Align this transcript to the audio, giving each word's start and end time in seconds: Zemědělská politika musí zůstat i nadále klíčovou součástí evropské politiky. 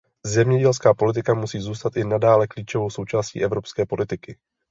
Zemědělská 0.25 0.93
politika 0.93 1.33
musí 1.33 1.59
zůstat 1.59 1.95
i 1.97 2.03
nadále 2.03 2.47
klíčovou 2.47 2.89
součástí 2.89 3.43
evropské 3.43 3.85
politiky. 3.85 4.37